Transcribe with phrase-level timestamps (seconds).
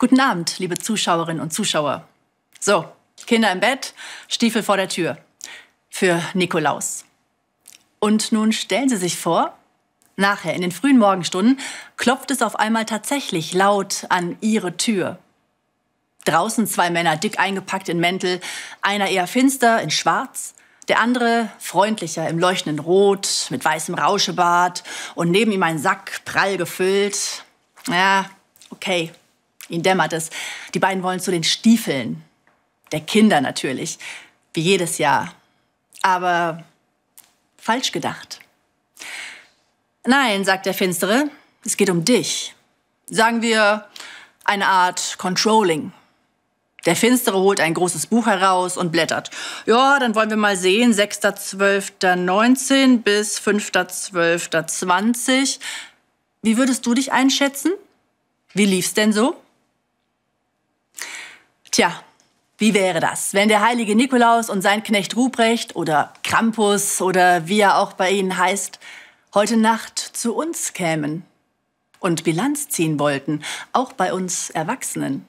[0.00, 2.06] Guten Abend, liebe Zuschauerinnen und Zuschauer.
[2.60, 2.84] So,
[3.26, 3.94] Kinder im Bett,
[4.28, 5.18] Stiefel vor der Tür.
[5.90, 7.04] Für Nikolaus.
[7.98, 9.58] Und nun stellen Sie sich vor,
[10.14, 11.58] nachher in den frühen Morgenstunden
[11.96, 15.18] klopft es auf einmal tatsächlich laut an Ihre Tür.
[16.26, 18.40] Draußen zwei Männer dick eingepackt in Mäntel,
[18.82, 20.54] einer eher finster in Schwarz,
[20.86, 24.84] der andere freundlicher im leuchtenden Rot mit weißem Rauschebart
[25.16, 27.42] und neben ihm ein Sack prall gefüllt.
[27.88, 28.30] Ja,
[28.70, 29.10] okay,
[29.68, 30.28] Ihnen dämmert es.
[30.74, 32.22] Die beiden wollen zu den Stiefeln.
[32.92, 33.98] Der Kinder natürlich,
[34.54, 35.34] wie jedes Jahr.
[36.02, 36.64] Aber
[37.56, 38.40] falsch gedacht.
[40.06, 41.30] Nein, sagt der Finstere,
[41.64, 42.54] es geht um dich.
[43.10, 43.86] Sagen wir
[44.44, 45.92] eine Art Controlling.
[46.86, 49.30] Der Finstere holt ein großes Buch heraus und blättert.
[49.66, 50.94] Ja, dann wollen wir mal sehen.
[50.94, 55.58] 6.12.19 bis 5.12.20.
[56.40, 57.72] Wie würdest du dich einschätzen?
[58.54, 59.36] Wie lief's denn so?
[61.70, 62.02] Tja,
[62.56, 67.60] wie wäre das, wenn der heilige Nikolaus und sein Knecht Ruprecht oder Krampus oder wie
[67.60, 68.80] er auch bei Ihnen heißt,
[69.34, 71.24] heute Nacht zu uns kämen
[72.00, 75.26] und Bilanz ziehen wollten, auch bei uns Erwachsenen?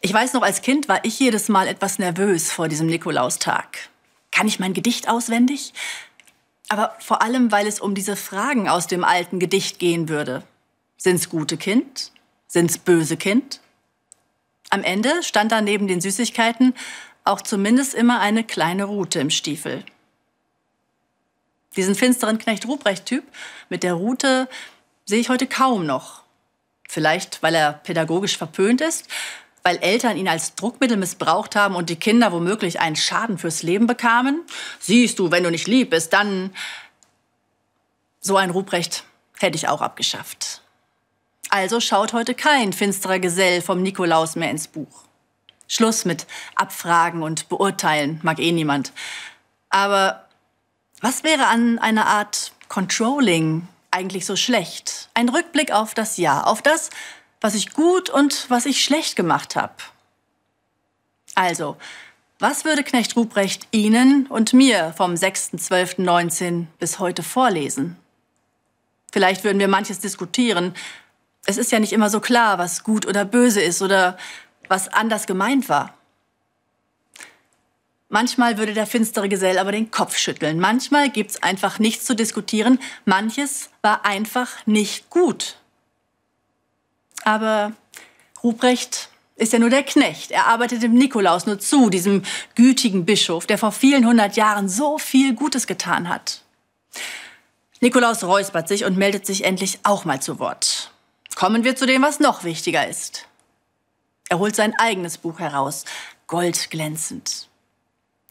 [0.00, 3.90] Ich weiß noch, als Kind war ich jedes Mal etwas nervös vor diesem Nikolaustag.
[4.30, 5.74] Kann ich mein Gedicht auswendig?
[6.68, 10.42] Aber vor allem, weil es um diese Fragen aus dem alten Gedicht gehen würde.
[10.96, 12.10] Sind's gute Kind?
[12.48, 13.60] Sind's böse Kind?
[14.72, 16.72] Am Ende stand da neben den Süßigkeiten
[17.24, 19.84] auch zumindest immer eine kleine Rute im Stiefel.
[21.76, 23.22] Diesen finsteren Knecht Ruprecht-Typ
[23.68, 24.48] mit der Rute
[25.04, 26.22] sehe ich heute kaum noch.
[26.88, 29.08] Vielleicht, weil er pädagogisch verpönt ist,
[29.62, 33.86] weil Eltern ihn als Druckmittel missbraucht haben und die Kinder womöglich einen Schaden fürs Leben
[33.86, 34.40] bekamen.
[34.78, 36.50] Siehst du, wenn du nicht lieb bist, dann...
[38.20, 39.04] So ein Ruprecht
[39.38, 40.61] hätte ich auch abgeschafft.
[41.54, 45.02] Also schaut heute kein finsterer Gesell vom Nikolaus mehr ins Buch.
[45.68, 48.90] Schluss mit Abfragen und Beurteilen, mag eh niemand.
[49.68, 50.24] Aber
[51.02, 55.10] was wäre an einer Art Controlling eigentlich so schlecht?
[55.12, 56.88] Ein Rückblick auf das Jahr, auf das,
[57.42, 59.74] was ich gut und was ich schlecht gemacht habe.
[61.34, 61.76] Also,
[62.38, 67.98] was würde Knecht Ruprecht Ihnen und mir vom 6.12.19 bis heute vorlesen?
[69.12, 70.74] Vielleicht würden wir manches diskutieren,
[71.46, 74.16] es ist ja nicht immer so klar, was gut oder böse ist oder
[74.68, 75.94] was anders gemeint war.
[78.08, 80.60] Manchmal würde der finstere Gesell aber den Kopf schütteln.
[80.60, 82.78] Manchmal gibt's einfach nichts zu diskutieren.
[83.06, 85.56] Manches war einfach nicht gut.
[87.24, 87.72] Aber
[88.42, 90.30] Ruprecht ist ja nur der Knecht.
[90.30, 92.22] Er arbeitet dem Nikolaus nur zu, diesem
[92.54, 96.42] gütigen Bischof, der vor vielen hundert Jahren so viel Gutes getan hat.
[97.80, 100.91] Nikolaus räuspert sich und meldet sich endlich auch mal zu Wort.
[101.34, 103.26] Kommen wir zu dem, was noch wichtiger ist.
[104.28, 105.84] Er holt sein eigenes Buch heraus,
[106.26, 107.48] goldglänzend.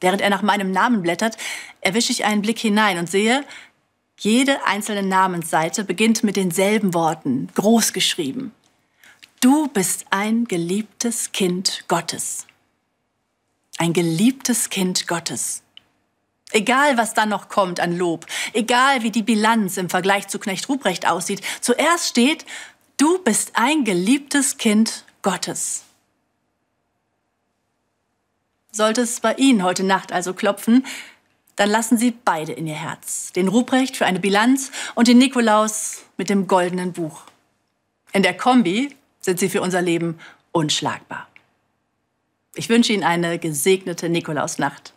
[0.00, 1.36] Während er nach meinem Namen blättert,
[1.80, 3.44] erwische ich einen Blick hinein und sehe,
[4.18, 8.52] jede einzelne Namensseite beginnt mit denselben Worten, groß geschrieben.
[9.40, 12.46] Du bist ein geliebtes Kind Gottes.
[13.78, 15.62] Ein geliebtes Kind Gottes.
[16.50, 20.68] Egal, was dann noch kommt an Lob, egal wie die Bilanz im Vergleich zu Knecht
[20.68, 22.44] Ruprecht aussieht, zuerst steht,
[22.98, 25.84] Du bist ein geliebtes Kind Gottes.
[28.72, 30.84] Sollte es bei Ihnen heute Nacht also klopfen,
[31.54, 33.32] dann lassen Sie beide in Ihr Herz.
[33.32, 37.22] Den Ruprecht für eine Bilanz und den Nikolaus mit dem goldenen Buch.
[38.12, 40.18] In der Kombi sind Sie für unser Leben
[40.50, 41.28] unschlagbar.
[42.56, 44.92] Ich wünsche Ihnen eine gesegnete Nikolausnacht.